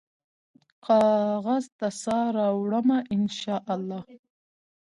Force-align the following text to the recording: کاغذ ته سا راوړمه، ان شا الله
کاغذ 0.85 1.63
ته 1.77 1.87
سا 2.01 2.17
راوړمه، 2.37 2.97
ان 3.13 3.23
شا 3.39 3.55
الله 3.73 4.01